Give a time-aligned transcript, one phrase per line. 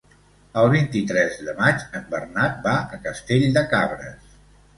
[0.61, 4.35] El vint-i-tres de maig en Bernat va a Castell de Cabres.